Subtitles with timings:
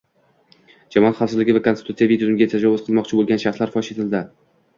[0.95, 4.25] Jamoat xavfsizligi va konstitutsiyaviy tuzumga tajovuz qilmoqchi bo‘lgan shaxslar fosh etildi